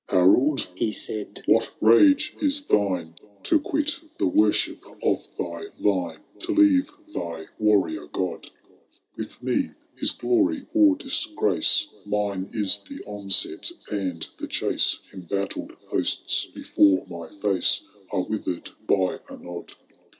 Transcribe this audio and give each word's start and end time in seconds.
XIV. 0.09 0.13
*^ 0.17 0.17
Harold, 0.17 0.67
he 0.73 0.91
said, 0.91 1.35
*^ 1.35 1.41
what 1.47 1.69
rage 1.79 2.33
is 2.41 2.63
thine, 2.63 3.13
To 3.43 3.59
quit 3.59 3.99
the 4.17 4.25
worship 4.25 4.83
of 5.03 5.27
thy 5.37 5.67
line, 5.79 6.21
To 6.39 6.53
leave 6.55 6.89
thy 7.13 7.45
Warrior^God?— 7.61 8.49
With 9.15 9.43
me 9.43 9.69
is 9.97 10.09
glory 10.09 10.65
or 10.73 10.95
diiigrace, 10.97 11.85
Mine 12.07 12.49
is 12.51 12.79
the 12.89 13.03
onset 13.05 13.69
and 13.91 14.25
the 14.39 14.47
chase, 14.47 14.97
Embattled 15.13 15.73
hosts 15.89 16.45
before 16.47 17.05
my 17.05 17.27
fiu^e 17.27 17.83
Are 18.11 18.23
withered 18.23 18.71
by 18.87 19.19
a 19.29 19.37
nod. 19.37 19.75